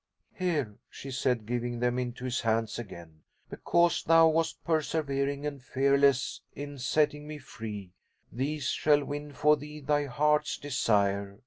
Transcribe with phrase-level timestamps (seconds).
[0.33, 6.41] "Here," she said, giving them into his hands again, "because thou wast persevering and fearless
[6.55, 7.93] in setting me free,
[8.31, 11.39] these shall win for thee thy heart's desire.